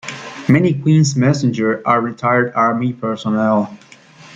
[0.49, 3.77] Many Queen's Messengers are retired Army personnel.